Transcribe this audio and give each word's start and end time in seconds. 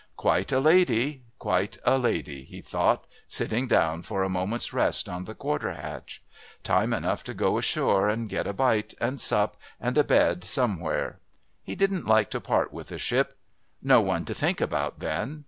Quite 0.17 0.51
a 0.51 0.59
lady, 0.59 1.21
quite 1.37 1.77
a 1.85 1.99
lady, 1.99 2.41
he 2.43 2.59
thought, 2.63 3.05
sitting 3.27 3.67
down 3.67 4.01
for 4.01 4.23
a 4.23 4.29
moment's 4.29 4.73
rest 4.73 5.07
on 5.07 5.25
the 5.25 5.35
quarter 5.35 5.73
hatch. 5.73 6.23
Time 6.63 6.91
enough 6.91 7.23
to 7.25 7.35
go 7.35 7.59
ashore 7.59 8.09
and 8.09 8.27
get 8.27 8.47
a 8.47 8.53
bite, 8.53 8.95
and 8.99 9.21
sup, 9.21 9.57
and 9.79 9.95
a 9.99 10.03
bed 10.03 10.43
somewhere. 10.43 11.19
He 11.61 11.75
didn't 11.75 12.07
like 12.07 12.31
to 12.31 12.41
part 12.41 12.73
with 12.73 12.91
a 12.91 12.97
ship. 12.97 13.37
No 13.79 14.01
one 14.01 14.25
to 14.25 14.33
think 14.33 14.59
about 14.59 15.01
then. 15.01 15.39